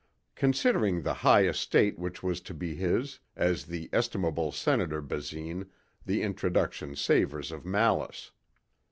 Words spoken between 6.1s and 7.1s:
introduction